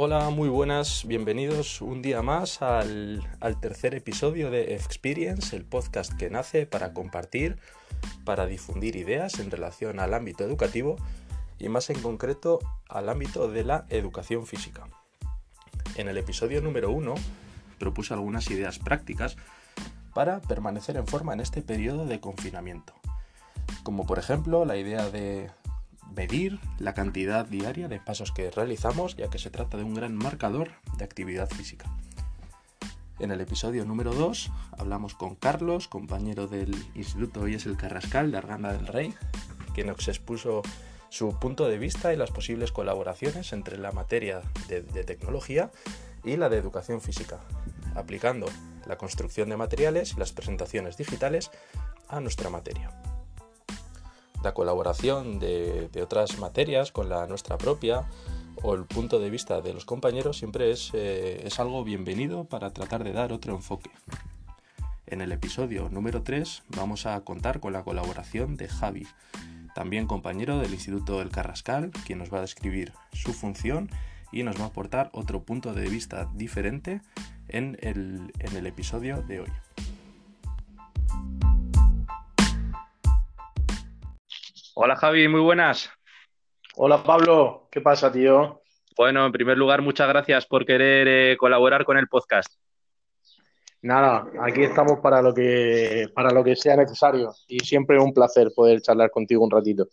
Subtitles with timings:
[0.00, 3.20] Hola, muy buenas, bienvenidos un día más al,
[3.60, 7.58] tercer episodio de Experience, el podcast que nace para compartir,
[8.24, 10.94] para difundir ideas en relación al ámbito educativo
[11.58, 14.84] y más en concreto al ámbito de la educación física.
[15.96, 17.16] En el episodio número uno
[17.80, 19.36] propuse algunas ideas prácticas
[20.14, 22.94] para permanecer en forma en este periodo de confinamiento,
[23.82, 25.50] como por ejemplo la idea de
[26.14, 30.14] medir la cantidad diaria de pasos que realizamos, ya que se trata de un gran
[30.14, 31.90] marcador de actividad física.
[33.18, 38.30] En el episodio número 2 hablamos con Carlos, compañero del Instituto Hoy es el Carrascal
[38.30, 39.14] de Arganda del Rey,
[39.74, 40.62] que nos expuso
[41.08, 45.70] su punto de vista y las posibles colaboraciones entre la materia de, de tecnología
[46.22, 47.40] y la de educación física,
[47.94, 48.46] aplicando
[48.86, 51.50] la construcción de materiales y las presentaciones digitales
[52.08, 52.90] a nuestra materia
[54.42, 58.08] la colaboración de, otras materias con la nuestra propia
[58.62, 62.70] o el punto de vista de los compañeros siempre es, eh, es algo bienvenido para
[62.70, 63.90] tratar de dar otro enfoque.
[65.06, 69.06] En el episodio número 3 vamos a contar con la colaboración de Javi,
[69.74, 73.90] también compañero del Instituto del Carrascal, quien nos va a describir su función
[74.32, 77.00] y nos va a aportar otro punto de vista diferente
[77.48, 79.50] en el, en el episodio de hoy.
[84.80, 85.90] Hola Javi, muy buenas.
[86.76, 88.62] Hola Pablo, ¿qué pasa, tío?
[88.96, 92.48] Bueno, en primer lugar, muchas gracias por querer eh, colaborar con el podcast.
[93.82, 98.52] Nada, aquí estamos para lo que para lo que sea necesario y siempre un placer
[98.54, 99.88] poder charlar contigo un ratito.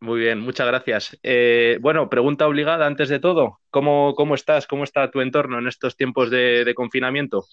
[0.00, 1.16] Muy bien, muchas gracias.
[1.22, 3.60] Eh, bueno, pregunta obligada antes de todo.
[3.70, 4.66] ¿Cómo, ¿Cómo, estás?
[4.66, 7.44] ¿Cómo está tu entorno en estos tiempos de confinamiento?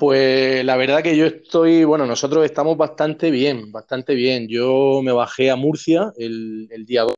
[0.00, 4.48] Pues la verdad que yo estoy, bueno, nosotros estamos bastante bien, bastante bien.
[4.48, 7.14] Yo me bajé a Murcia el, día 2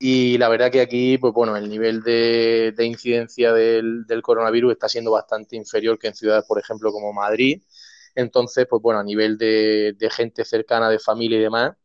[0.00, 5.12] y la verdad que aquí, pues bueno, el nivel de, incidencia del, coronavirus está siendo
[5.12, 7.62] bastante inferior que en ciudades, por ejemplo, como Madrid.
[8.16, 11.76] Entonces, pues bueno, a nivel de, de gente cercana, de familia y demás,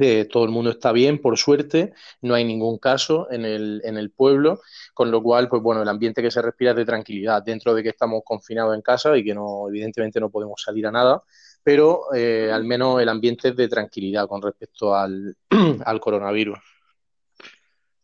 [0.00, 3.96] eh, todo el mundo está bien, por suerte, no hay ningún caso en el, en
[3.96, 4.60] el pueblo,
[4.92, 7.82] con lo cual, pues bueno, el ambiente que se respira es de tranquilidad, dentro de
[7.82, 11.22] que estamos confinados en casa y que no, evidentemente no podemos salir a nada,
[11.62, 15.36] pero eh, al menos el ambiente es de tranquilidad con respecto al,
[16.00, 16.58] coronavirus.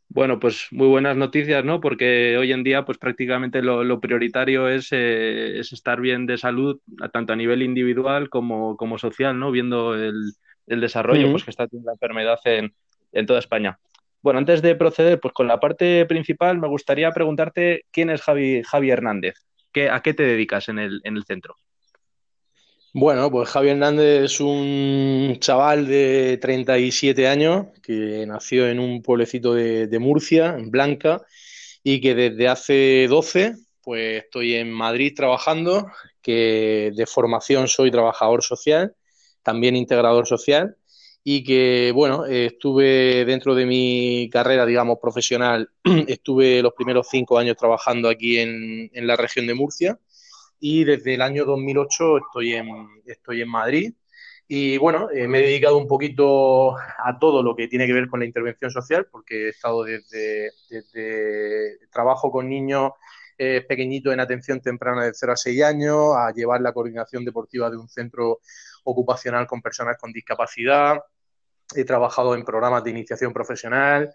[0.08, 1.80] Bueno, pues muy buenas noticias, ¿no?
[1.80, 6.80] Porque hoy en día, pues prácticamente lo, prioritario es, eh, es, estar bien de salud,
[7.12, 9.52] tanto a nivel individual como, como social, ¿no?
[9.52, 10.32] Viendo el,
[10.66, 12.74] el desarrollo pues, que está teniendo la enfermedad en,
[13.12, 13.78] en, toda España.
[14.22, 18.62] Bueno, antes de proceder pues, con la parte principal, me gustaría preguntarte quién es Javi,
[18.62, 19.34] Javi Hernández.
[19.72, 21.56] ¿Qué, ¿A qué te dedicas en el, en el centro?
[22.92, 29.54] Bueno, pues Javi Hernández es un chaval de 37 años que nació en un pueblecito
[29.54, 31.22] de, de, Murcia, en Blanca,
[31.84, 35.86] y que desde hace 12 pues estoy en Madrid trabajando,
[36.22, 38.94] que de formación soy trabajador social
[39.42, 40.76] también integrador social
[41.22, 45.70] y que, bueno, estuve dentro de mi carrera, digamos, profesional,
[46.08, 49.98] estuve los primeros cinco años trabajando aquí en, la región de Murcia
[50.58, 52.68] y desde el año 2008 estoy en,
[53.06, 53.94] estoy en Madrid.
[54.48, 58.08] Y bueno, eh, me he dedicado un poquito a todo lo que tiene que ver
[58.08, 62.92] con la intervención social, porque he estado desde, desde trabajo con niños
[63.38, 67.70] eh, pequeñitos en atención temprana de 0 a 6 años, a llevar la coordinación deportiva
[67.70, 68.40] de un centro
[68.90, 71.00] ocupacional con personas con discapacidad,
[71.74, 74.12] he trabajado en programas de iniciación profesional.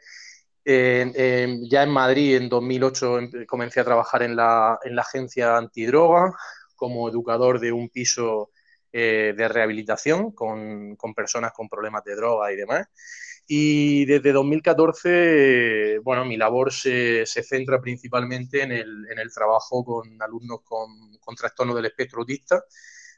[0.66, 6.34] ya en Madrid, en 2008, em, comencé a trabajar en la, en la agencia antidroga
[6.76, 8.52] como educador de un piso
[8.92, 12.88] eh, de rehabilitación con, con, personas con problemas de droga y demás.
[13.48, 19.84] Y desde 2014, bueno, mi labor se, se centra principalmente en el, en el, trabajo
[19.86, 22.64] con alumnos con, con trastorno del espectro autista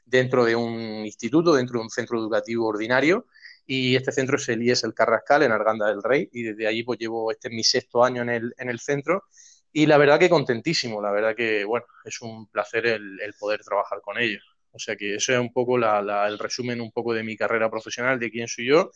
[0.08, 3.26] dentro de un instituto, dentro de un centro educativo ordinario.
[3.66, 6.28] Y este centro es el IES El Carrascal, en Arganda del Rey.
[6.32, 9.24] Y desde allí pues llevo, este mi sexto año en el, en el centro.
[9.72, 14.00] Y la verdad que contentísimo, la verdad que, bueno, es un placer el, poder trabajar
[14.00, 14.42] con ellos.
[14.72, 18.18] O sea que eso es un poco el resumen un poco de mi carrera profesional,
[18.18, 18.90] de quién soy yo.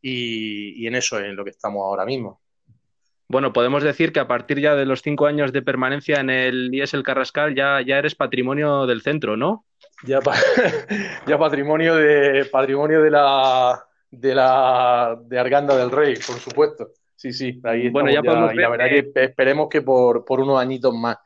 [0.00, 2.40] Y, y en eso es en lo que estamos ahora mismo.
[3.28, 6.72] Bueno, podemos decir que a partir ya de los cinco años de permanencia en el
[6.72, 9.65] IES El Carrascal ya, ya eres patrimonio del centro, ¿no?
[10.04, 10.20] Ya,
[11.26, 16.90] ya patrimonio de patrimonio de la de la de Arganda del Rey, por supuesto.
[17.14, 20.94] Sí, sí, ahí bueno, ya, y la verdad que esperemos que por, por unos añitos
[20.94, 21.16] más,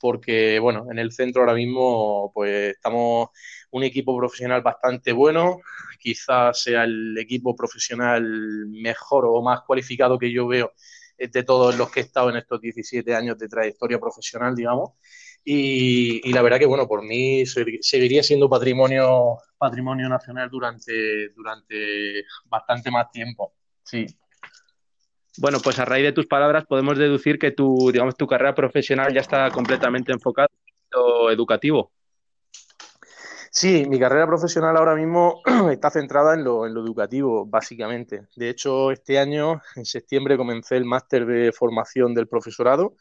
[0.00, 3.28] porque bueno, en el centro ahora mismo pues estamos
[3.70, 5.58] un equipo profesional bastante bueno,
[5.98, 10.72] quizás sea el equipo profesional mejor o más cualificado que yo veo
[11.18, 14.92] de todos los que he estado en estos 17 años de trayectoria profesional, digamos.
[15.48, 22.90] Y, la verdad que, bueno, por mí seguiría siendo patrimonio, patrimonio nacional durante, durante bastante
[22.90, 23.54] más tiempo.
[23.84, 24.06] Sí.
[25.38, 29.14] Bueno, pues a raíz de tus palabras podemos deducir que tu, digamos, tu carrera profesional
[29.14, 31.92] ya está completamente enfocada en lo educativo.
[33.52, 38.26] Sí, mi carrera profesional ahora mismo está centrada en lo, en lo educativo, básicamente.
[38.34, 42.96] De hecho, este año, en septiembre, comencé el máster de formación del profesorado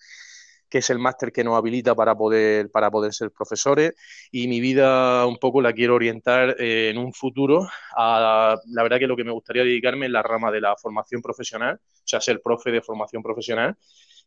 [0.76, 3.94] que es el máster que nos habilita para poder, para poder ser profesores.
[4.30, 9.00] Y mi vida un poco la quiero orientar eh, en un futuro a la verdad
[9.00, 12.20] que lo que me gustaría dedicarme es la rama de la formación profesional, o sea,
[12.20, 13.78] ser profe de formación profesional.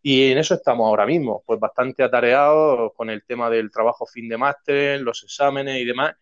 [0.01, 4.27] Y en eso estamos ahora mismo, pues bastante atareados con el tema del trabajo fin
[4.27, 6.15] de máster, los exámenes y demás.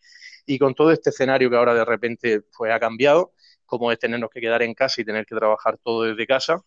[0.44, 3.32] Y con todo este escenario que ahora de repente pues ha cambiado,
[3.64, 6.64] como es tenernos que quedar en casa y tener que trabajar todo desde casa,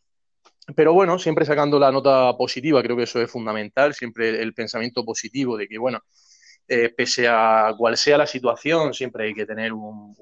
[0.75, 5.03] pero bueno, siempre sacando la nota positiva, creo que eso es fundamental, siempre el pensamiento
[5.05, 6.03] positivo de que, bueno,
[6.67, 10.15] eh, pese a cual sea la situación, siempre hay que tener un,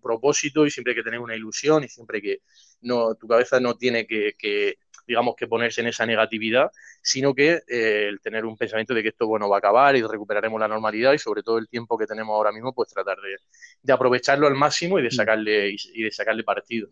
[0.00, 2.38] propósito y siempre hay que tener una ilusión y siempre que
[2.82, 6.70] no, tu cabeza no tiene que, digamos, que ponerse en esa negatividad,
[7.02, 10.02] sino que eh, el tener un pensamiento de que esto, bueno, va a acabar y
[10.02, 13.18] recuperaremos la normalidad y sobre todo el tiempo que tenemos ahora mismo, pues tratar
[13.82, 15.12] de, aprovecharlo al máximo y de mm.
[15.12, 16.90] sacarle, y de sacarle partido.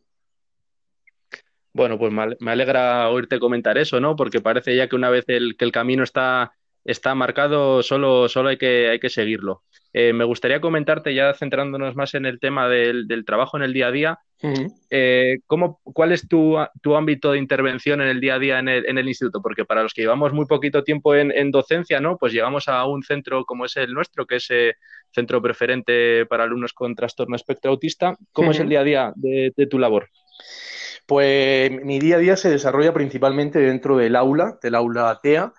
[1.77, 4.17] Bueno, pues me alegra oírte comentar eso, ¿no?
[4.17, 6.53] Porque parece ya que una vez el, que el camino está,
[6.87, 9.63] está marcado, solo, solo hay, que, hay que seguirlo.
[9.93, 13.89] Eh, me gustaría comentarte, ya centrándonos más en el tema del, trabajo en el día
[13.89, 14.19] a día,
[14.91, 16.57] eh, ¿cuál es tu,
[16.97, 19.43] ámbito de intervención en el día a día en el, instituto?
[19.43, 22.17] Porque para los que llevamos muy poquito tiempo en, docencia, ¿no?
[22.17, 24.77] Pues llegamos a un centro como es el nuestro, que es eh,
[25.11, 28.17] Centro Preferente para Alumnos con Trastorno Espectro Autista.
[28.33, 30.09] ¿Cómo es el día a día de, de tu labor?
[31.07, 35.53] Pues mi día a día se desarrolla principalmente dentro del aula, del aula TEA,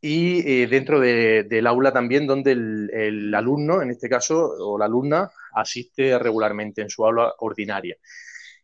[0.00, 5.30] y eh, dentro del aula también donde el, alumno, en este caso, o la alumna,
[5.52, 7.96] asiste regularmente en su aula ordinaria.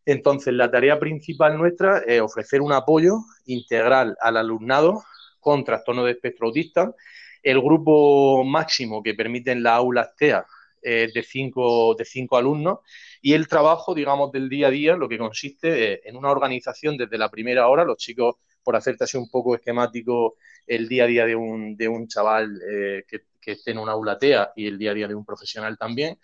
[0.05, 5.03] Entonces, la tarea principal nuestra es ofrecer un apoyo integral al alumnado
[5.41, 6.95] con trastorno de espectro autista.
[7.43, 10.47] El grupo máximo que permiten las aulas TEA
[10.81, 12.79] es de cinco, de cinco alumnos.
[13.21, 17.19] Y el trabajo, digamos, del día a día, lo que consiste en una organización desde
[17.19, 20.37] la primera hora, los chicos, por hacerte así un poco esquemático,
[20.67, 24.17] el día a día de un, de un chaval eh, que, esté en una aula
[24.17, 26.17] TEA y el día a día de un profesional también,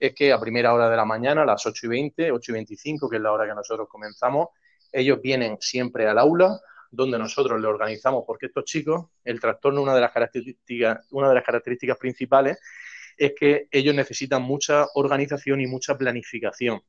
[0.00, 3.08] es que a primera hora de la mañana, las 8 y 20, 8 y 25,
[3.08, 4.48] que es la hora que nosotros comenzamos,
[4.90, 6.58] ellos vienen siempre al aula,
[6.90, 11.34] donde nosotros le organizamos, porque estos chicos, el trastorno, una de las características, una de
[11.36, 12.58] las características principales
[13.16, 16.80] es que ellos necesitan mucha organización y mucha planificación.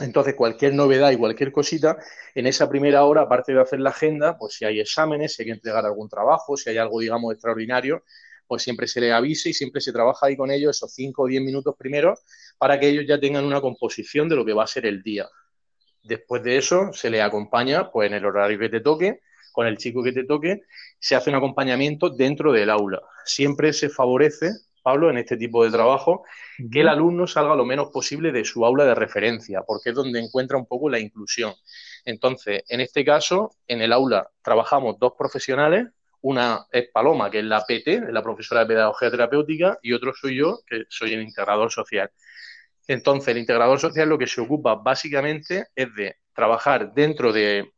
[0.00, 1.98] Entonces, cualquier novedad y cualquier cosita,
[2.34, 5.46] en esa primera hora, aparte de hacer la agenda, pues si hay exámenes, si hay
[5.46, 8.02] que entregar algún trabajo, si hay algo, digamos, extraordinario,
[8.46, 11.26] pues siempre se les avisa y siempre se trabaja ahí con ellos esos 5 o
[11.26, 12.14] 10 minutos primero
[12.58, 15.28] para que ellos ya tengan una composición de lo que va a ser el día.
[16.02, 19.20] Después de eso, se les acompaña pues, en el horario que te toque,
[19.52, 20.62] con el chico que te toque,
[20.98, 23.00] se hace un acompañamiento dentro del aula.
[23.24, 24.50] Siempre se favorece
[24.82, 26.24] Pablo, en este tipo de trabajo,
[26.70, 30.20] que el alumno salga lo menos posible de su aula de referencia, porque es donde
[30.20, 31.54] encuentra un poco la inclusión.
[32.04, 35.86] Entonces, en este caso, en el aula trabajamos dos profesionales,
[36.22, 40.36] una es Paloma, que es la PT, la profesora de pedagogía terapéutica, y otro soy
[40.36, 42.10] yo, que soy el integrador social.
[42.86, 47.72] Entonces, el integrador social lo que se ocupa básicamente es de trabajar dentro de,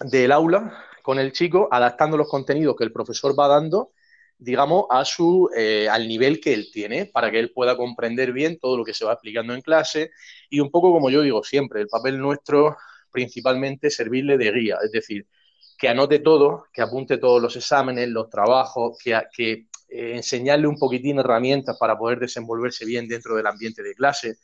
[0.00, 3.92] del aula con el chico, adaptando los contenidos que el profesor va dando
[4.38, 8.58] digamos, a su, eh, al nivel que él tiene, para que él pueda comprender bien
[8.58, 10.10] todo lo que se va explicando en clase
[10.50, 12.76] y un poco como yo digo siempre, el papel nuestro
[13.10, 15.26] principalmente servirle de guía, es decir,
[15.78, 20.78] que anote todo, que apunte todos los exámenes, los trabajos, que, que eh, enseñarle un
[20.78, 24.38] poquitín herramientas para poder desenvolverse bien dentro del ambiente de clase,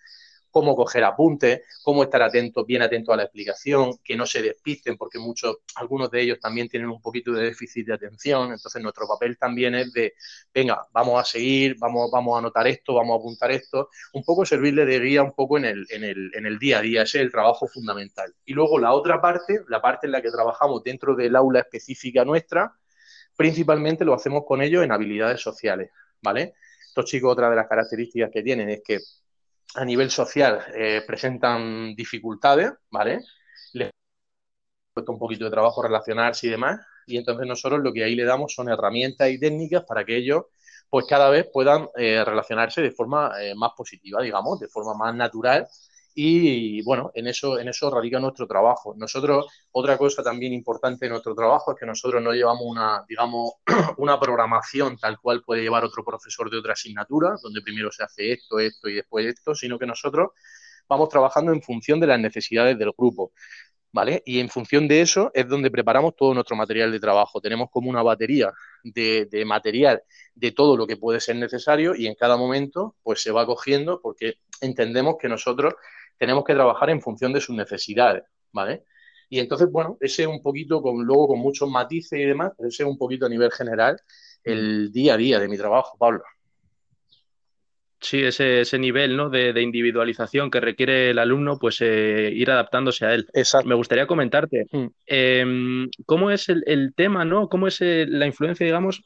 [0.50, 4.96] cómo coger apuntes, cómo estar atentos, bien atentos a la explicación, que no se despisten,
[4.96, 8.52] porque muchos, algunos de ellos también tienen un poquito de déficit de atención.
[8.52, 10.14] Entonces, nuestro papel también es de,
[10.52, 14.44] venga, vamos a seguir, vamos, vamos a anotar esto, vamos a apuntar esto, un poco
[14.44, 17.18] servirle de guía un poco en el, en el, en el día a día, ese
[17.18, 18.34] es el trabajo fundamental.
[18.44, 22.24] Y luego la otra parte, la parte en la que trabajamos dentro del aula específica
[22.24, 22.74] nuestra,
[23.36, 25.90] principalmente lo hacemos con ellos en habilidades sociales,
[26.20, 26.54] ¿vale?
[26.86, 28.98] Estos chicos, otra de las características que tienen es que
[29.74, 33.20] a nivel social eh, presentan dificultades, ¿vale?
[33.74, 33.90] Les
[34.92, 38.24] cuesta un poquito de trabajo relacionarse y demás, y entonces nosotros lo que ahí le
[38.24, 40.44] damos son herramientas y técnicas para que ellos
[40.88, 45.14] pues cada vez puedan eh, relacionarse de forma eh, más positiva, digamos, de forma más
[45.14, 45.68] natural
[46.14, 48.94] Y bueno, en eso, en eso radica nuestro trabajo.
[48.96, 53.52] Nosotros, otra cosa también importante en nuestro trabajo es que nosotros no llevamos una, digamos,
[53.98, 58.32] una programación tal cual puede llevar otro profesor de otra asignatura, donde primero se hace
[58.32, 60.30] esto, esto y después esto, sino que nosotros
[60.88, 63.32] vamos trabajando en función de las necesidades del grupo.
[63.92, 64.22] ¿Vale?
[64.24, 67.40] Y en función de eso es donde preparamos todo nuestro material de trabajo.
[67.40, 68.52] Tenemos como una batería
[68.84, 70.00] de, de, material
[70.32, 74.00] de todo lo que puede ser necesario y en cada momento pues se va cogiendo
[74.00, 75.74] porque entendemos que nosotros
[76.18, 78.84] tenemos que trabajar en función de sus necesidades, ¿vale?
[79.28, 82.82] Y entonces, bueno, ese es un poquito, con, luego con muchos matices y demás, ese
[82.82, 83.96] es un poquito a nivel general
[84.42, 86.22] el día a día de mi trabajo, Pablo.
[88.00, 89.28] Sí, ese, ese nivel ¿no?
[89.28, 93.28] de, de, individualización que requiere el alumno, pues eh, ir adaptándose a él.
[93.34, 93.68] Exacto.
[93.68, 94.86] Me gustaría comentarte, mm.
[95.06, 97.48] eh, ¿cómo es el, el, tema, ¿no?
[97.48, 99.02] ¿Cómo es eh, la influencia, digamos,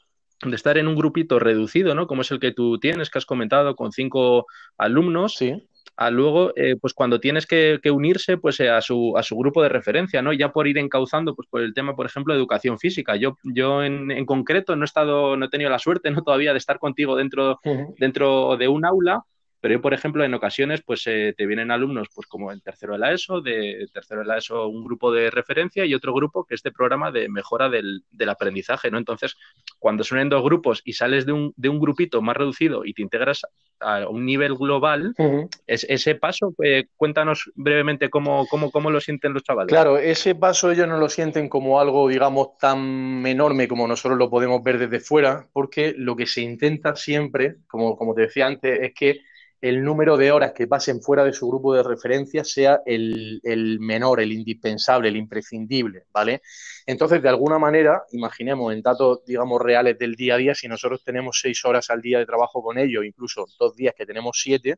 [0.51, 2.07] de estar en un grupito reducido, ¿no?
[2.07, 4.47] Como es el que tú tienes, que has comentado, con cinco
[4.79, 5.37] alumnos.
[5.37, 5.63] Sí
[5.97, 9.37] a luego, eh, pues cuando tienes que, que unirse pues, eh, a, su, a su
[9.37, 10.33] grupo de referencia, ¿no?
[10.33, 13.17] Ya por ir encauzando, pues por el tema, por ejemplo, de educación física.
[13.17, 16.23] Yo, yo en, en concreto no he estado, no he tenido la suerte, ¿no?
[16.23, 17.95] Todavía de estar contigo dentro, uh -huh.
[17.97, 19.23] dentro de un aula,
[19.65, 22.93] pero yo, por ejemplo, en ocasiones, pues eh, te vienen alumnos, pues como en tercero
[22.93, 26.45] de la ESO, de tercero de la ESO un grupo de referencia y otro grupo
[26.45, 28.99] que es de programa de mejora del, del aprendizaje, ¿no?
[28.99, 29.39] Entonces,
[29.79, 32.93] cuando son en dos grupos y sales de un, de un grupito más reducido y
[32.93, 33.41] te integras
[33.81, 35.49] a un nivel global, uh -huh.
[35.67, 39.73] es, ese paso, eh, cuéntanos brevemente cómo, cómo, cómo lo sienten los chavales.
[39.73, 44.29] Claro, ese paso ellos no lo sienten como algo, digamos, tan enorme como nosotros lo
[44.29, 48.79] podemos ver desde fuera, porque lo que se intenta siempre, como, como te decía antes,
[48.83, 49.21] es que
[49.65, 53.41] el número de horas que pasen fuera de su grupo de referencia sea el,
[53.81, 56.43] menor, el indispensable, el imprescindible, ¿vale?
[56.85, 61.03] Entonces, de alguna manera, imaginemos en datos, digamos, reales del día a día, si nosotros
[61.03, 64.77] tenemos seis horas al día de trabajo con ellos, incluso dos días que tenemos siete,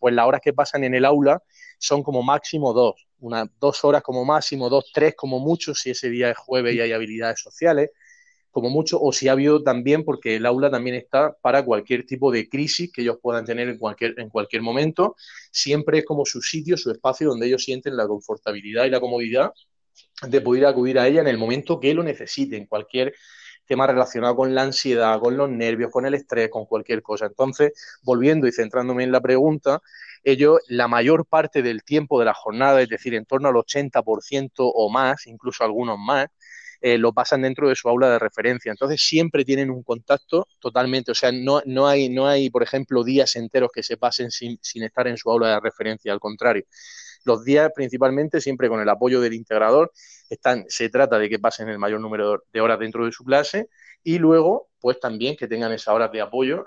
[0.00, 1.42] pues las horas que pasan en el aula
[1.78, 6.08] son como máximo dos, unas dos horas como máximo, dos, tres como mucho, si ese
[6.08, 7.90] día es jueves y hay habilidades sociales,
[8.52, 12.30] como mucho, o si ha habido también, porque el aula también está para cualquier tipo
[12.30, 15.16] de crisis que ellos puedan tener en cualquier, en cualquier momento,
[15.50, 19.52] siempre es como su sitio, su espacio donde ellos sienten la confortabilidad y la comodidad
[20.28, 23.14] de poder acudir a ella en el momento que lo necesiten, cualquier
[23.66, 27.26] tema relacionado con la ansiedad, con los nervios, con el estrés, con cualquier cosa.
[27.26, 29.80] Entonces, volviendo y centrándome en la pregunta,
[30.24, 34.50] ellos la mayor parte del tiempo de la jornada, es decir, en torno al 80%
[34.56, 36.26] o más, incluso algunos más,
[36.82, 38.72] eh, lo pasan dentro de su aula de referencia.
[38.72, 43.04] Entonces siempre tienen un contacto totalmente, o sea, no, no, hay, no hay, por ejemplo,
[43.04, 46.64] días enteros que se pasen sin, sin estar en su aula de referencia, al contrario.
[47.24, 49.92] Los días principalmente siempre con el apoyo del integrador,
[50.28, 53.68] están, se trata de que pasen el mayor número de horas dentro de su clase
[54.02, 56.66] y luego, pues también que tengan esas horas de apoyo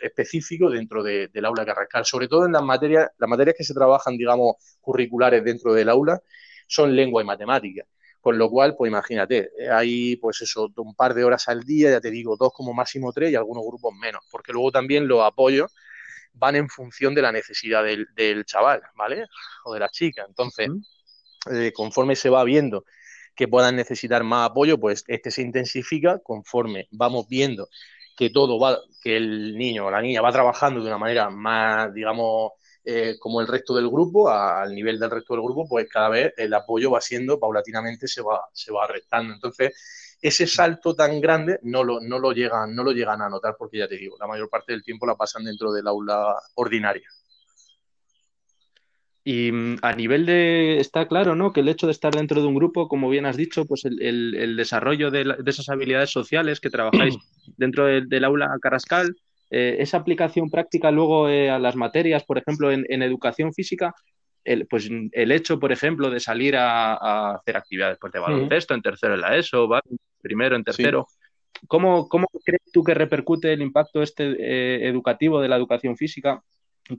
[0.00, 3.74] específico dentro de, del aula Carrascal, sobre todo en las materias, las materias que se
[3.74, 6.20] trabajan, digamos, curriculares dentro del aula,
[6.66, 7.86] son lengua y matemáticas.
[8.26, 12.00] Con lo cual, pues imagínate, hay pues eso, un par de horas al día, ya
[12.00, 15.72] te digo, dos como máximo tres y algunos grupos menos, porque luego también los apoyos
[16.32, 19.26] van en función de la necesidad del, del chaval, ¿vale?
[19.62, 20.24] O de la chica.
[20.26, 20.70] Entonces,
[21.52, 22.84] eh, conforme se va viendo
[23.36, 27.68] que puedan necesitar más apoyo, pues este se intensifica conforme vamos viendo
[28.16, 31.94] que todo va, que el niño o la niña va trabajando de una manera más,
[31.94, 32.54] digamos,
[32.88, 36.08] eh, como el resto del grupo, a, al nivel del resto del grupo, pues cada
[36.08, 39.34] vez el apoyo va siendo, paulatinamente se va, se va restando.
[39.34, 43.56] Entonces, ese salto tan grande no lo, no, lo llegan, no lo llegan a notar
[43.58, 47.08] porque ya te digo, la mayor parte del tiempo la pasan dentro del aula ordinaria.
[49.24, 51.52] Y mm, a nivel de, está claro, ¿no?
[51.52, 54.00] Que el hecho de estar dentro de un grupo, como bien has dicho, pues el,
[54.00, 57.16] el, el desarrollo de, la, de, esas habilidades sociales que trabajáis
[57.56, 59.16] dentro del, del aula Carrascal,
[59.50, 63.94] eh, esa aplicación práctica luego eh, a las materias, por ejemplo, en, en educación física,
[64.44, 68.72] el, pues el hecho, por ejemplo, de salir a, a hacer actividades pues, de baloncesto
[68.72, 68.78] uh -huh.
[68.78, 69.82] en tercero en la ESO, ¿vale?
[70.20, 71.06] primero en tercero.
[71.08, 71.18] Sí.
[71.68, 76.42] ¿Cómo, ¿Cómo, crees tú que repercute el impacto este eh, educativo de la educación física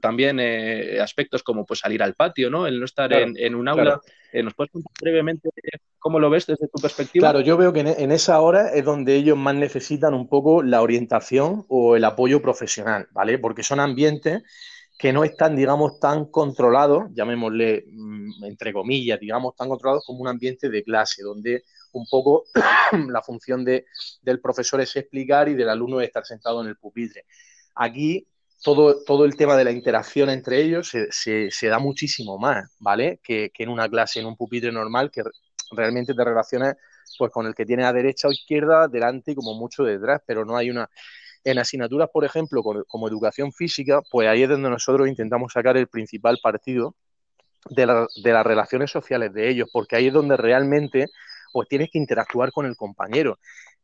[0.00, 2.66] también eh, aspectos como pues salir al patio, ¿no?
[2.66, 3.82] El no estar claro, en, en, un aula.
[3.82, 4.02] Claro.
[4.32, 5.48] Eh, ¿Nos puedes contar brevemente
[5.98, 7.30] cómo lo ves desde tu perspectiva?
[7.30, 10.62] Claro, yo veo que en, en, esa hora es donde ellos más necesitan un poco
[10.62, 13.38] la orientación o el apoyo profesional, ¿vale?
[13.38, 14.42] Porque son ambientes
[14.98, 20.28] que no están, digamos, tan controlados, llamémosle, mm, entre comillas, digamos, tan controlados como un
[20.28, 22.44] ambiente de clase, donde un poco
[23.08, 23.86] la función de,
[24.22, 27.24] del profesor es explicar y del alumno es estar sentado en el pupitre.
[27.76, 28.26] Aquí
[28.62, 33.20] todo, todo el tema de la interacción entre ellos se, se, da muchísimo más, ¿vale?
[33.22, 35.22] Que, que, en una clase, en un pupitre normal, que
[35.70, 36.76] realmente te relacionas
[37.18, 40.44] pues, con el que tiene a derecha o izquierda, delante y como mucho detrás, pero
[40.44, 40.88] no hay una...
[41.44, 45.86] En asignaturas, por ejemplo, como educación física, pues ahí es donde nosotros intentamos sacar el
[45.86, 46.96] principal partido
[47.70, 47.86] de,
[48.32, 51.06] las relaciones sociales de ellos, porque ahí es donde realmente
[51.52, 53.38] pues tienes que interactuar con el compañero.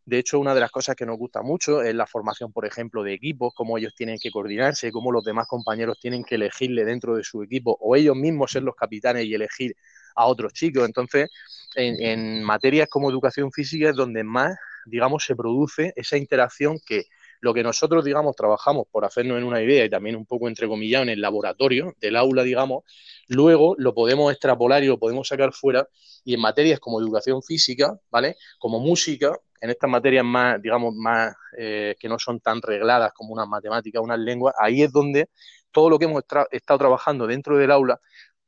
[0.06, 3.02] De hecho, una de las cosas que nos gusta mucho es la formación, por ejemplo,
[3.02, 7.16] de equipos, cómo ellos tienen que coordinarse, cómo los demás compañeros tienen que elegirle dentro
[7.16, 9.75] de su equipo o ellos mismos ser los capitanes y elegir
[10.14, 10.84] a otros chicos.
[10.84, 11.30] Entonces,
[11.75, 17.06] en, materias como educación física es donde más, digamos, se produce esa interacción que
[17.44, 21.02] lo que nosotros, digamos, trabajamos por hacernos en una idea y también un poco entrecomillado
[21.02, 22.84] en el laboratorio del aula, digamos,
[23.28, 25.86] luego lo podemos extrapolar y lo podemos sacar fuera
[26.24, 28.36] y en materias como educación física, ¿vale?
[28.58, 33.34] Como música, en estas materias más, digamos, más eh, que no son tan regladas como
[33.34, 35.28] unas matemáticas, unas lenguas, ahí es donde
[35.70, 38.00] todo lo que hemos estado trabajando dentro del aula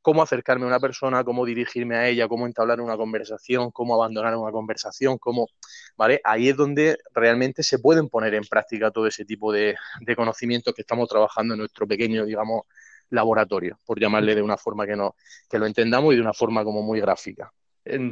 [0.07, 4.37] cómo acercarme a una persona, cómo dirigirme a ella, cómo entablar una conversación, cómo abandonar
[4.37, 5.47] una conversación, cómo,
[5.97, 6.21] ¿vale?
[6.23, 9.75] Ahí es donde realmente se pueden poner en práctica todo ese tipo de,
[10.15, 12.61] conocimientos que estamos trabajando en nuestro pequeño, digamos,
[13.09, 15.13] laboratorio, por llamarle de una forma que, no,
[15.49, 17.51] que lo entendamos y de una forma como muy gráfica.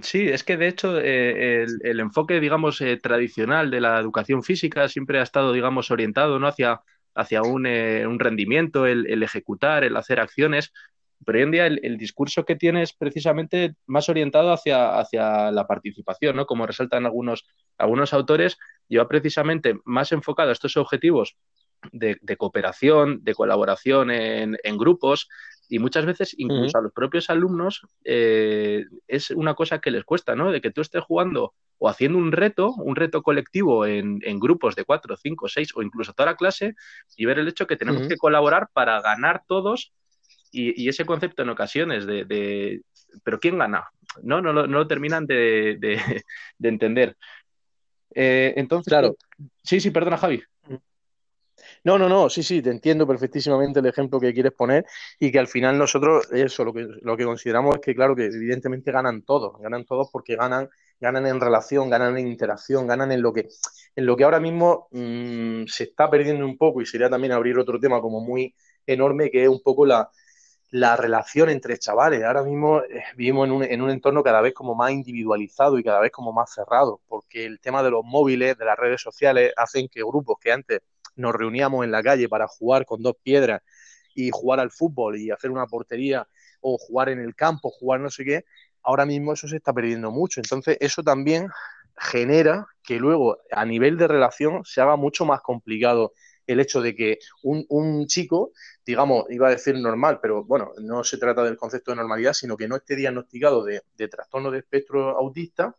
[0.02, 4.90] Sí, es que de hecho eh, el, enfoque, digamos, eh, tradicional de la educación física
[4.90, 6.48] siempre ha estado, digamos, orientado ¿no?
[6.48, 6.82] hacia,
[7.14, 10.74] hacia un, eh, rendimiento, el, ejecutar, el hacer acciones,
[11.26, 15.68] pero hoy en día el, discurso que tiene es precisamente más orientado hacia, hacia la
[15.68, 16.46] participación, ¿no?
[16.46, 17.46] Como resaltan algunos,
[17.78, 21.36] algunos autores, lleva precisamente más enfocado a estos objetivos
[21.92, 25.28] de, cooperación, de colaboración en, grupos,
[25.68, 30.36] y muchas veces incluso a los propios alumnos eh, es una cosa que les cuesta,
[30.36, 30.52] ¿no?
[30.52, 34.86] De que tú estés jugando o haciendo un reto, un reto colectivo en, grupos de
[34.86, 36.76] cuatro, cinco, seis o incluso toda la clase
[37.18, 39.92] y ver el hecho que tenemos que colaborar para ganar todos
[40.56, 42.82] y, ese concepto en ocasiones de,
[43.24, 43.86] pero ¿quién gana?
[44.24, 46.22] No, no, no, lo terminan de,
[46.62, 47.18] entender.
[48.14, 49.16] Eh, entonces, claro.
[49.64, 50.42] Sí, sí, perdona, Javi.
[51.84, 54.86] No, no, no, sí, sí, te entiendo perfectísimamente el ejemplo que quieres poner
[55.20, 58.26] y que al final nosotros, eso, lo que, lo que consideramos es que, claro, que
[58.26, 63.22] evidentemente ganan todos, ganan todos porque ganan, ganan en relación, ganan en interacción, ganan en
[63.22, 63.48] lo que,
[63.96, 67.58] en lo que ahora mismo mm, se está perdiendo un poco y sería también abrir
[67.58, 70.10] otro tema como muy enorme que es un poco la,
[70.72, 72.24] la relación entre chavales.
[72.24, 75.84] Ahora mismo eh, vivimos en un, en un, entorno cada vez como más individualizado y
[75.84, 79.54] cada vez como más cerrado, porque el tema de los móviles, de las redes sociales,
[79.58, 80.82] hacen que grupos que antes
[81.16, 83.62] nos reuníamos en la calle para jugar con dos piedras
[84.14, 86.28] y jugar al fútbol y hacer una portería
[86.62, 88.46] o jugar en el campo, jugar no sé qué,
[88.82, 90.40] ahora mismo eso se está perdiendo mucho.
[90.42, 91.50] Entonces eso también
[91.98, 96.14] genera que luego a nivel de relación se haga mucho más complicado
[96.48, 98.52] el hecho de que un, un, chico,
[98.86, 102.58] digamos, iba a decir normal, pero bueno, no se trata del concepto de normalidad, sino
[102.58, 105.76] que no esté diagnosticado de, trastorno de espectro autista,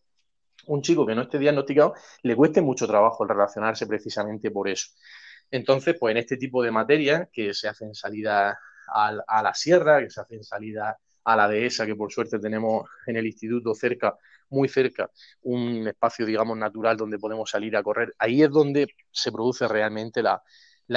[0.67, 4.89] un chico que no esté diagnosticado, le cueste mucho trabajo el relacionarse precisamente por eso.
[5.51, 10.01] Entonces, pues en este tipo de materias que se hacen salida a, a la sierra,
[10.01, 14.17] que se hacen salida a la dehesa, que por suerte tenemos en el instituto cerca
[14.51, 15.11] muy cerca
[15.43, 20.23] un espacio, digamos, natural donde podemos salir a correr, ahí es donde se produce realmente
[20.23, 20.43] la,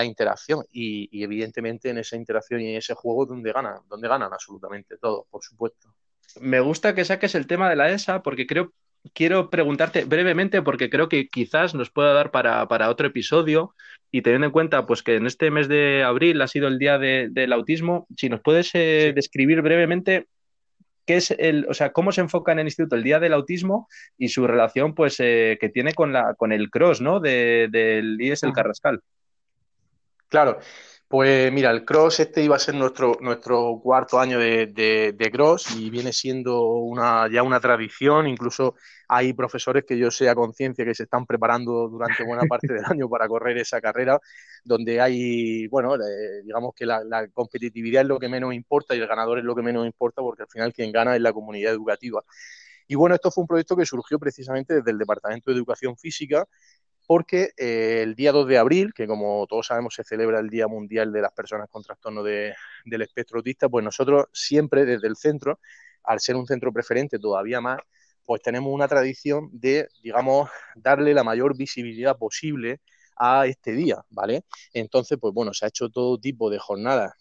[0.04, 0.64] interacción.
[0.72, 5.26] Y, evidentemente en esa interacción y en ese juego donde ganan, donde ganan absolutamente todos,
[5.30, 5.94] por supuesto.
[6.40, 8.72] Me gusta que saques el tema de la ESA porque creo,
[9.14, 13.74] quiero preguntarte brevemente porque creo que quizás nos pueda dar para, otro episodio.
[14.12, 16.98] Y teniendo en cuenta pues que en este mes de abril ha sido el día
[16.98, 20.28] del autismo, si nos puedes eh, describir brevemente
[21.10, 23.88] qué es el, o sea, cómo se enfoca en el instituto el día del autismo
[24.16, 27.20] y su relación, pues, eh, que tiene con la, con el cross, ¿no?
[27.20, 29.02] del IES el Carrascal.
[30.28, 30.60] Claro,
[31.10, 35.76] pues mira, el cross este iba a ser nuestro, nuestro cuarto año de, de, cross
[35.76, 38.76] y viene siendo una, ya una tradición, incluso
[39.08, 42.86] hay profesores que yo sé a conciencia que se están preparando durante buena parte del
[42.86, 44.20] año para correr esa carrera,
[44.64, 45.96] donde hay, bueno,
[46.44, 49.56] digamos que la, la, competitividad es lo que menos importa y el ganador es lo
[49.56, 52.24] que menos importa porque al final quien gana es la comunidad educativa.
[52.92, 56.48] Y bueno, esto fue un proyecto que surgió precisamente desde el Departamento de Educación Física
[57.10, 60.68] porque eh, el día 2 de abril, que como todos sabemos se celebra el Día
[60.68, 62.54] Mundial de las Personas con Trastorno del
[63.02, 65.60] Espectro Autista, pues nosotros siempre desde el centro,
[66.04, 67.80] al ser un centro preferente todavía más,
[68.24, 72.80] pues tenemos una tradición de, digamos, darle la mayor visibilidad posible
[73.18, 74.44] a este día, ¿vale?
[74.72, 77.14] Entonces, pues bueno, se ha hecho todo tipo de jornadas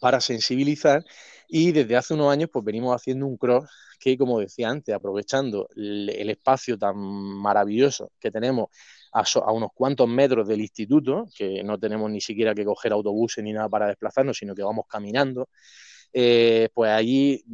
[0.00, 1.04] para sensibilizar
[1.48, 3.68] y desde hace unos años pues venimos haciendo un cross
[3.98, 8.68] que, como decía antes, aprovechando el espacio tan maravilloso que tenemos
[9.12, 13.52] a, unos cuantos metros del instituto, que no tenemos ni siquiera que coger autobuses ni
[13.52, 15.48] nada para desplazarnos, sino que vamos caminando.
[16.12, 17.44] Eh, pues allí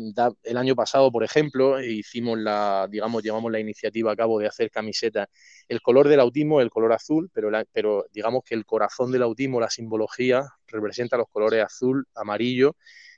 [0.43, 4.71] el año pasado, por ejemplo, hicimos la, digamos, llevamos la iniciativa a cabo de hacer
[4.71, 5.29] camisetas.
[5.69, 9.23] El color del autismo es el color azul, pero, pero digamos que el corazón del
[9.23, 12.77] autismo, la simbología, representa los colores azul, amarillo,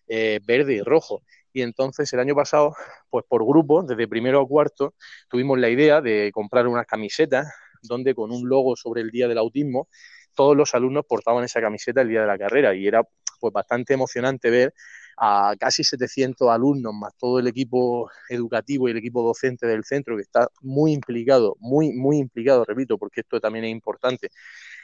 [0.09, 1.23] eh, verde y rojo.
[1.53, 2.75] Y entonces el año pasado,
[3.11, 4.95] pues por grupo, desde primero a cuarto,
[5.29, 7.47] tuvimos la idea de comprar unas camisetas
[7.83, 9.89] donde con un logo sobre el Día del Autismo,
[10.35, 12.75] todos los alumnos portaban esa camiseta el día de la carrera.
[12.75, 13.03] Y era
[13.41, 14.75] pues bastante emocionante ver
[15.17, 20.17] a casi 700 alumnos, más todo el equipo educativo y el equipo docente del centro,
[20.17, 24.31] que está muy implicado, muy, muy implicado, repito, porque esto también es importante,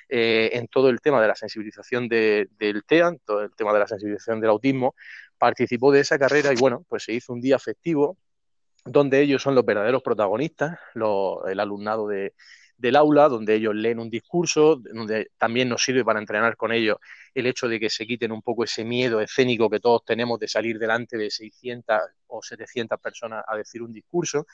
[0.09, 3.87] eh, en todo el tema de la sensibilización del TEAN, todo el tema de la
[3.87, 4.97] sensibilización del autismo,
[5.39, 8.19] participó de esa carrera y bueno, pues se hizo un día festivo
[8.85, 12.35] donde ellos son los verdaderos protagonistas, el alumnado de,
[12.77, 16.99] del aula, donde ellos leen un discurso, donde también nos sirve para entrenar con ellos
[17.35, 20.49] el hecho de que se quiten un poco ese miedo escénico que todos tenemos de
[20.49, 24.47] salir delante de 600 o 700 personas a decir un discurso,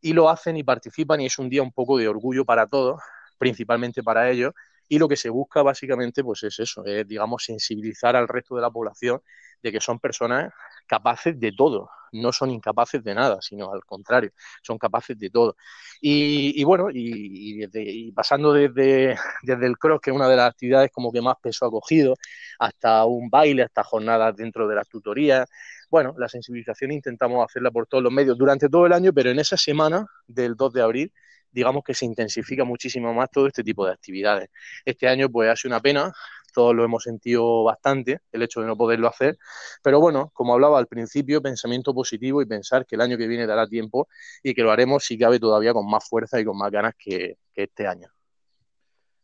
[0.00, 3.00] y lo hacen y participan y es un día un poco de orgullo para todos,
[3.38, 4.52] principalmente para ellos,
[4.88, 8.62] y lo que se busca básicamente pues es eso, es digamos sensibilizar al resto de
[8.62, 9.20] la población
[9.62, 10.52] de que son personas
[10.86, 14.30] capaces de todo, no son incapaces de nada, sino al contrario,
[14.62, 15.56] son capaces de todo.
[16.00, 21.10] Y, bueno, y, pasando desde, desde el cross, que es una de las actividades como
[21.10, 22.14] que más peso ha cogido,
[22.58, 25.48] hasta un baile, hasta jornadas dentro de las tutorías,
[25.90, 29.38] bueno, la sensibilización intentamos hacerla por todos los medios durante todo el año, pero en
[29.38, 31.12] esa semana del 2 de abril
[31.54, 34.50] digamos que se intensifica muchísimo más todo este tipo de actividades.
[34.84, 36.12] Este año pues ha sido una pena,
[36.52, 39.38] todos lo hemos sentido bastante, el hecho de no poderlo hacer,
[39.82, 43.46] pero bueno, como hablaba al principio, pensamiento positivo y pensar que el año que viene
[43.46, 44.08] dará tiempo
[44.42, 47.36] y que lo haremos si cabe todavía con más fuerza y con más ganas que,
[47.54, 48.08] este año.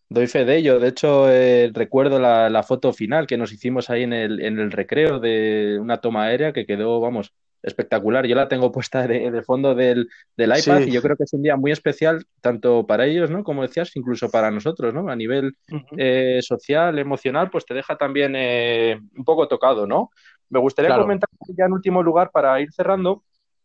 [0.09, 0.79] Doy fe de ello.
[0.79, 4.71] De hecho, eh, recuerdo la, foto final que nos hicimos ahí en el, en el
[4.71, 8.27] recreo de una toma aérea que quedó, vamos, espectacular.
[8.27, 11.57] Yo la tengo puesta de, fondo del, iPad y yo creo que es un día
[11.57, 13.45] muy especial tanto para ellos, ¿no?
[13.45, 15.09] Como decías, incluso para nosotros, ¿no?
[15.09, 15.57] A nivel
[15.97, 20.11] eh, social, emocional, pues te deja también eh, un poco tocado, ¿no?
[20.49, 23.23] Me gustaría comentar ya en último lugar para ir cerrando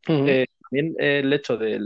[0.08, 1.80] eh, también el hecho de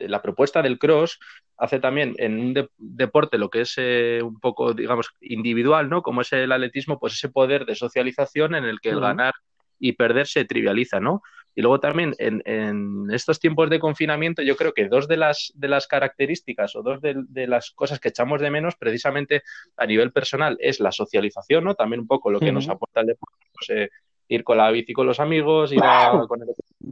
[0.00, 1.18] la propuesta del cross
[1.56, 6.02] hace también en un deporte lo que es un poco, digamos, individual, ¿no?
[6.02, 9.32] Como es el atletismo, pues ese poder de socialización en el que el ganar
[9.78, 11.22] y perder se trivializa, ¿no?
[11.54, 15.68] Y luego también en, estos tiempos de confinamiento yo creo que dos de las, de
[15.68, 19.42] las características o dos de, las cosas que echamos de menos precisamente
[19.76, 21.74] a nivel personal es la socialización, ¿no?
[21.74, 23.90] También un poco lo que nos aporta el deporte, pues, eh,
[24.28, 25.80] ir con la bici con los amigos, ir
[26.28, 26.48] con el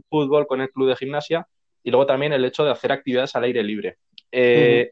[0.09, 1.47] fútbol, con el club de gimnasia
[1.83, 3.97] y luego también el hecho de hacer actividades al aire libre.
[4.31, 4.89] Eh,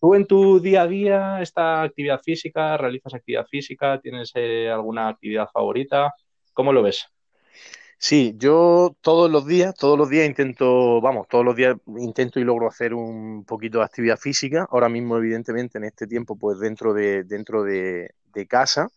[0.00, 5.08] ¿Tú en tu día a día esta actividad física, realizas actividad física, tienes eh, alguna
[5.08, 6.14] actividad favorita?
[6.52, 7.06] ¿Cómo lo ves?
[7.98, 12.44] Sí, yo todos los días, todos los días intento, vamos, todos los días intento y
[12.44, 14.68] logro hacer un poquito de actividad física.
[14.70, 18.10] Ahora mismo, evidentemente, en este tiempo, pues dentro de, dentro de,
[18.48, 18.88] casa,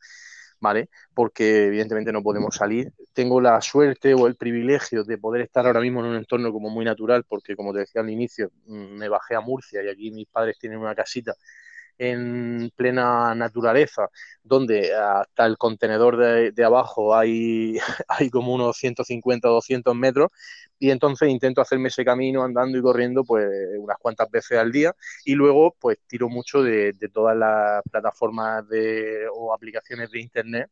[0.60, 0.90] ¿vale?
[1.14, 2.92] Porque evidentemente no podemos salir.
[3.14, 6.70] Tengo la suerte o el privilegio de poder estar ahora mismo en un entorno como
[6.70, 10.12] muy natural, porque como te decía al inicio, mm, me bajé a Murcia y aquí
[10.12, 11.36] mis padres tienen una casita
[12.00, 14.08] en plena naturaleza,
[14.42, 16.18] donde hasta el contenedor
[16.54, 20.32] de, abajo hay, hay como unos 150 o 200 metros,
[20.80, 23.46] y entonces intento hacerme ese camino andando y corriendo pues
[23.78, 29.28] unas cuantas veces al día y luego pues tiro mucho de, todas las plataformas de,
[29.34, 30.70] o aplicaciones de internet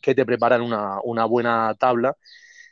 [0.00, 2.16] que te preparan una, una buena tabla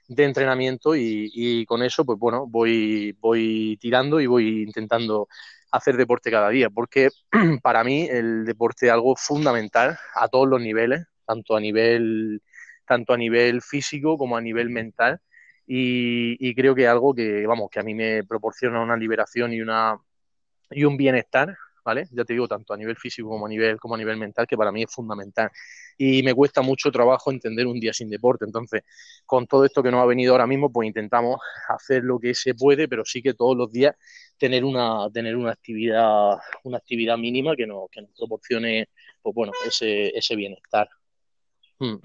[0.08, 5.28] de entrenamiento y, y, con eso pues bueno voy voy tirando y voy intentando
[5.74, 7.08] hacer deporte cada día, porque
[7.62, 12.42] para mí el deporte es algo fundamental a todos los niveles, tanto a nivel,
[12.86, 15.20] tanto a nivel físico como a nivel mental,
[15.66, 19.62] y, creo que es algo que, vamos, que a mí me proporciona una liberación y,
[19.62, 19.98] una,
[20.70, 22.08] y un bienestar ¿vale?
[22.10, 24.56] Ya te digo, tanto a nivel físico como a nivel, como a nivel mental, que
[24.56, 25.50] para mí es fundamental.
[25.98, 28.44] Y me cuesta mucho trabajo entender un día sin deporte.
[28.44, 28.82] Entonces,
[29.26, 32.54] con todo esto que nos ha venido ahora mismo, pues intentamos hacer lo que se
[32.54, 33.94] puede, pero sí que todos los días
[34.38, 38.88] tener una, tener una actividad, una actividad mínima que nos, que nos proporcione,
[39.22, 40.88] pues bueno, ese, ese bienestar.
[41.78, 41.98] Hmm.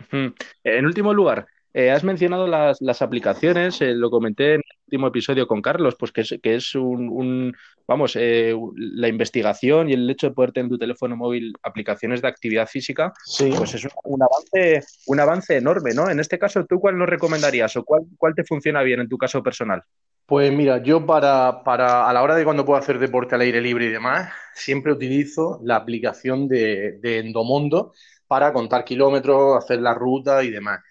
[0.64, 5.48] En último lugar, eh, has mencionado las, las aplicaciones, eh, lo comenté en último episodio
[5.48, 7.56] con Carlos, pues que es, que es un,
[7.88, 12.24] vamos, eh, la investigación y el hecho de poder tener en tu teléfono móvil aplicaciones
[12.24, 16.10] de actividad física, pues es un, avance, un avance enorme, ¿no?
[16.10, 19.18] En este caso, ¿tú cuál nos recomendarías o cuál, cuál te funciona bien en tu
[19.18, 19.84] caso personal?
[20.26, 23.62] Pues mira, yo para, para, a la hora de cuando puedo hacer deporte al aire
[23.62, 27.94] libre y demás, siempre utilizo la aplicación de, de Endomondo
[28.28, 30.82] para contar kilómetros, hacer la ruta y demás.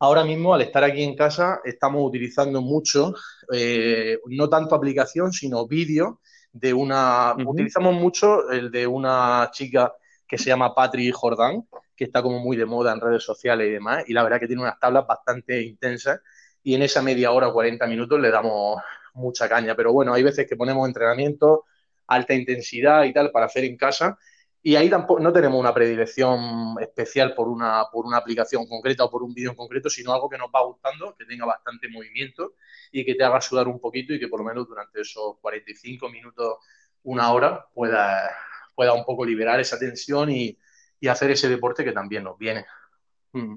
[0.00, 3.14] Ahora mismo, al estar aquí en casa, estamos utilizando mucho,
[3.52, 6.20] eh, no tanto aplicación, sino vídeo
[6.52, 7.34] de una...
[7.44, 9.92] Utilizamos mucho el de una chica
[10.26, 13.72] que se llama Patri Jordán, que está como muy de moda en redes sociales y
[13.72, 16.20] demás, y la verdad que tiene unas tablas bastante intensas
[16.62, 18.80] y en esa media hora o 40 minutos le damos
[19.14, 19.74] mucha caña.
[19.74, 21.64] Pero bueno, hay veces que ponemos entrenamiento,
[22.06, 24.18] alta intensidad y tal para hacer en casa.
[24.62, 29.10] Y ahí tampoco no tenemos una predilección especial por una, por una aplicación concreta o
[29.10, 32.54] por un vídeo en concreto, sino algo que nos va gustando, que tenga bastante movimiento
[32.90, 36.08] y que te haga sudar un poquito y que por lo menos durante esos 45
[36.08, 36.56] minutos,
[37.04, 38.30] una hora, pueda,
[38.74, 40.58] pueda un poco liberar esa tensión y,
[41.00, 42.66] y hacer ese deporte que también nos viene.
[43.32, 43.56] Mm.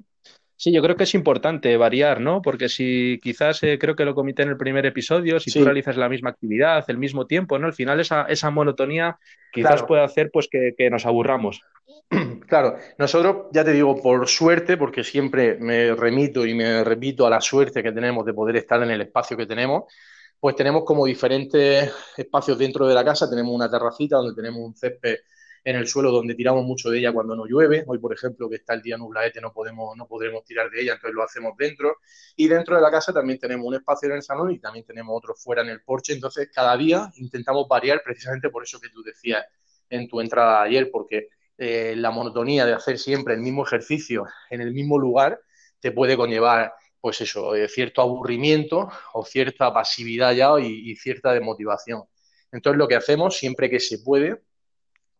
[0.62, 2.40] Sí, yo creo que es importante variar, ¿no?
[2.40, 5.96] Porque si quizás eh, creo que lo comité en el primer episodio, si tú realizas
[5.96, 7.66] la misma actividad, el mismo tiempo, ¿no?
[7.66, 9.18] Al final esa, esa monotonía
[9.52, 11.62] quizás puede hacer pues que, nos aburramos.
[12.46, 17.30] Claro, nosotros, ya te digo, por suerte, porque siempre me remito y me repito a
[17.30, 19.92] la suerte que tenemos de poder estar en el espacio que tenemos,
[20.38, 24.76] pues tenemos como diferentes espacios dentro de la casa, tenemos una terracita donde tenemos un
[24.76, 25.16] césped
[25.64, 27.84] en el suelo donde tiramos mucho de ella cuando no llueve.
[27.86, 30.94] Hoy, por ejemplo, que está el día nublaete, no podemos, no podremos tirar de ella,
[30.94, 31.98] entonces lo hacemos dentro.
[32.36, 35.16] Y dentro de la casa también tenemos un espacio en el salón y también tenemos
[35.16, 36.12] otro fuera en el porche.
[36.12, 39.44] Entonces, cada día intentamos variar precisamente por eso que tú decías
[39.88, 44.62] en tu entrada ayer, porque eh, la monotonía de hacer siempre el mismo ejercicio en
[44.62, 45.40] el mismo lugar
[45.80, 51.32] te puede conllevar pues eso, eh, cierto aburrimiento o cierta pasividad ya y, y cierta
[51.32, 52.04] desmotivación.
[52.52, 54.42] Entonces lo que hacemos siempre que se puede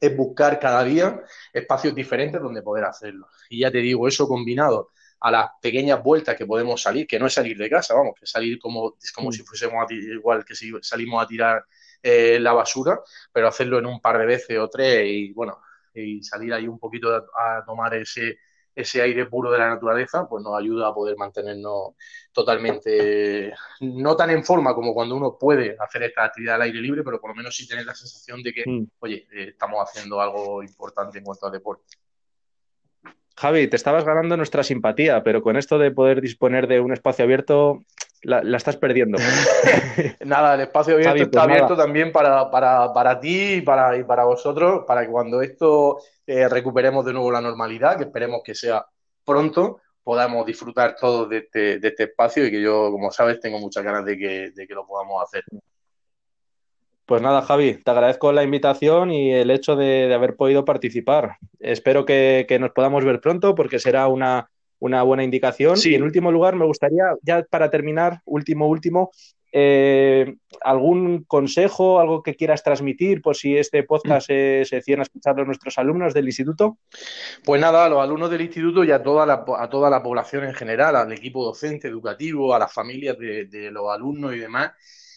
[0.02, 3.28] es buscar cada día espacios diferentes donde poder hacerlo.
[3.48, 7.26] Y ya te digo, eso combinado a las pequeñas vueltas que podemos salir, que no
[7.26, 9.32] es salir de casa, vamos, que salir como, es como mm.
[9.32, 11.64] si fuésemos igual que si salimos a tirar
[12.02, 13.00] eh, la basura,
[13.32, 15.60] pero hacerlo en un par de veces o tres y bueno,
[15.94, 18.38] y salir ahí un poquito a tomar ese,
[18.74, 21.94] ese aire puro de la naturaleza, pues nos ayuda a poder mantenernos
[22.32, 27.02] totalmente, no tan en forma como cuando uno puede hacer esta actividad al aire libre,
[27.02, 28.86] pero por lo menos sí tener la sensación de que, mm.
[29.00, 31.84] oye, eh, estamos haciendo algo importante en cuanto al deporte.
[33.36, 37.24] Javi, te estabas ganando nuestra simpatía, pero con esto de poder disponer de un espacio
[37.24, 37.82] abierto,
[38.22, 39.18] la, estás perdiendo.
[40.24, 44.24] nada, el espacio abierto está pues abierto también para, para, ti y para, y para
[44.24, 48.86] vosotros, para que cuando esto eh, recuperemos de nuevo la normalidad, que esperemos que sea
[49.24, 53.58] pronto, podamos disfrutar todos de este, de este espacio y que yo, como sabes, tengo
[53.58, 55.44] muchas ganas de que, de que lo podamos hacer.
[57.04, 61.36] Pues nada, Javi, te agradezco la invitación y el hecho de, haber podido participar.
[61.58, 64.48] Espero que, que, nos podamos ver pronto porque será una,
[64.82, 65.76] una buena indicación.
[65.84, 69.10] Y en último lugar, me gustaría, ya para terminar, último, último,
[69.54, 75.38] eh, ¿Algún consejo, algo que quieras transmitir por si este podcast se, se a escuchar
[75.38, 76.78] a nuestros alumnos del instituto?
[77.44, 80.44] Pues nada, a los alumnos del instituto y a toda la, a toda la población
[80.44, 84.72] en general, al equipo docente, educativo, a las familias de, de los alumnos y demás,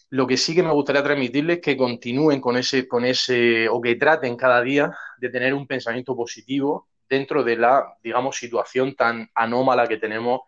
[0.09, 3.79] lo que sí que me gustaría transmitirles es que continúen con ese, con ese, o
[3.79, 9.29] que traten cada día de tener un pensamiento positivo dentro de la, digamos, situación tan
[9.35, 10.41] anómala que tenemos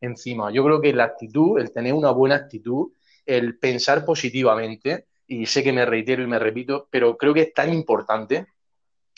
[0.00, 0.50] encima.
[0.50, 2.92] Yo creo que la actitud, el tener una buena actitud,
[3.26, 7.54] el pensar positivamente, y sé que me reitero y me repito, pero creo que es
[7.54, 8.46] tan importante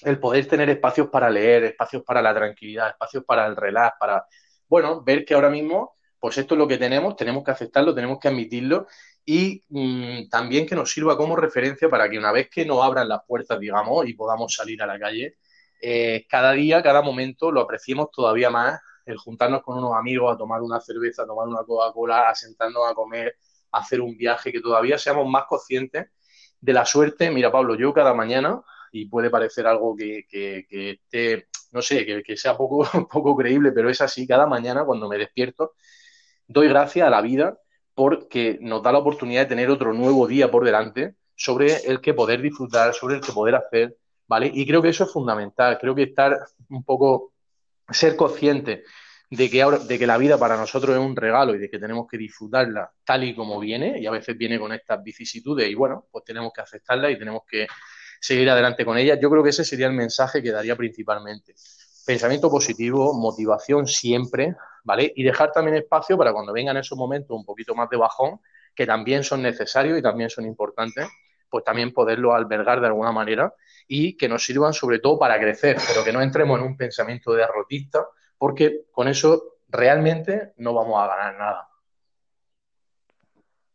[0.02, 4.26] el poder tener espacios para leer, espacios para la tranquilidad, espacios para el relax, para,
[4.68, 8.18] bueno, ver que ahora mismo, pues esto es lo que tenemos, tenemos que aceptarlo, tenemos
[8.18, 8.86] que admitirlo
[9.24, 13.08] y mm, también que nos sirva como referencia para que una vez que nos abran
[13.08, 15.36] las puertas, digamos, y podamos salir a la calle,
[15.80, 20.38] eh, cada día, cada momento lo apreciemos todavía más, el juntarnos con unos amigos a
[20.38, 23.36] tomar una cerveza, a tomar una Coca-Cola, a sentarnos a comer,
[23.72, 26.08] a hacer un viaje, que todavía seamos más conscientes
[26.60, 27.30] de la suerte.
[27.30, 28.62] Mira, Pablo, yo cada mañana,
[28.92, 33.72] y puede parecer algo que, que, esté, no sé, que, que, sea poco, poco creíble,
[33.72, 35.74] pero es así, cada mañana cuando me despierto,
[36.46, 37.58] doy gracias a la vida
[37.94, 42.14] porque nos da la oportunidad de tener otro nuevo día por delante sobre el que
[42.14, 44.50] poder disfrutar, sobre el que poder hacer ¿vale?
[44.52, 46.38] Y creo que eso es fundamental, creo que estar
[46.70, 47.32] un poco,
[47.90, 48.84] ser consciente
[49.30, 51.78] de que, ahora, de que la vida para nosotros es un regalo y de que
[51.78, 55.74] tenemos que disfrutarla tal y como viene, y a veces viene con estas vicisitudes, y
[55.74, 57.66] bueno, pues tenemos que aceptarla y tenemos que
[58.20, 59.18] seguir adelante con ella.
[59.20, 61.54] Yo creo que ese sería el mensaje que daría principalmente.
[62.06, 65.12] Pensamiento positivo, motivación siempre, ¿vale?
[65.16, 68.40] Y dejar también espacio para cuando vengan esos momentos un poquito más de bajón,
[68.74, 71.08] que también son necesarios y también son importantes,
[71.48, 73.54] pues también poderlo albergar de alguna manera
[73.88, 77.32] y que nos sirvan sobre todo para crecer, pero que no entremos en un pensamiento
[77.32, 78.06] derrotista,
[78.38, 81.68] porque con eso realmente no vamos a ganar nada.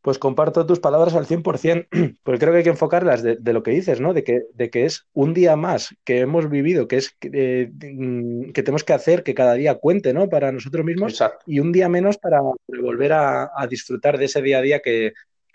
[0.02, 1.88] Pues comparto tus palabras al 100%,
[2.24, 4.14] porque creo que hay que enfocarlas de, lo que dices, ¿no?
[4.14, 8.52] De que, de que, es un día más que hemos vivido, que es que, mm,
[8.52, 10.28] tenemos que hacer que cada día cuente, ¿no?
[10.28, 14.62] Para nosotros mismos y un día menos para volver a, disfrutar de ese día a
[14.62, 15.14] día que,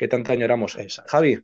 [0.08, 0.76] tanto añoramos.
[1.06, 1.38] Javi,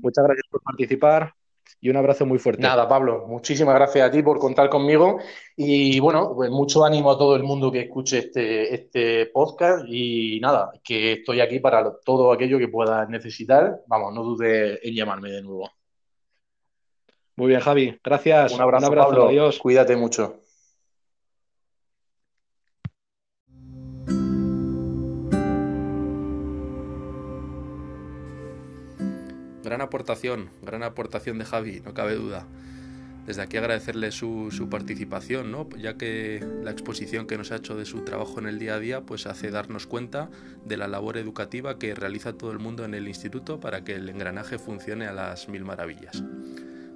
[0.00, 1.34] muchas gracias por participar
[1.80, 2.62] y un abrazo muy fuerte.
[2.62, 5.18] Nada, Pablo, muchísimas gracias a ti por contar conmigo
[5.56, 10.40] y bueno, pues mucho ánimo a todo el mundo que escuche este, este podcast y
[10.40, 13.80] nada, que estoy aquí para todo aquello que puedas necesitar.
[13.86, 15.70] Vamos, no dudes en llamarme de nuevo.
[17.36, 18.52] Muy bien, Javi, gracias.
[18.52, 19.28] Un abrazo, Pablo.
[19.28, 19.58] Adiós.
[19.60, 20.40] Cuídate mucho.
[29.68, 32.46] Gran aportación, gran aportación de Javi, no cabe duda.
[33.26, 35.68] Desde aquí agradecerle su, participación, ¿no?
[35.76, 38.78] ya que la exposición que nos ha hecho de su trabajo en el día a
[38.78, 40.30] día pues hace darnos cuenta
[40.64, 44.08] de la labor educativa que realiza todo el mundo en el instituto para que el
[44.08, 46.24] engranaje funcione a las mil maravillas.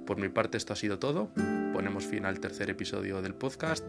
[0.07, 1.29] Por mi parte esto ha sido todo,
[1.73, 3.87] ponemos fin al tercer episodio del podcast,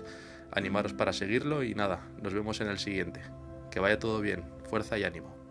[0.52, 3.22] animaros para seguirlo y nada, nos vemos en el siguiente.
[3.70, 5.43] Que vaya todo bien, fuerza y ánimo.